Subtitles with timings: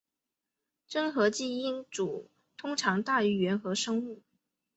[0.87, 4.23] 真核基因组通常大于原核生物。